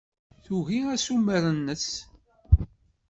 Tugi 0.43 0.79
assumer-nnes. 0.95 1.87